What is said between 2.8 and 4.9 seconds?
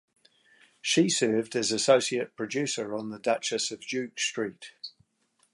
on "The Duchess of Duke Street".